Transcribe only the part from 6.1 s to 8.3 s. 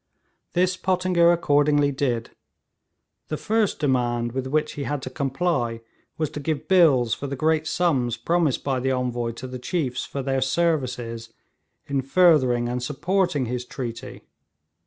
was to give bills for the great sums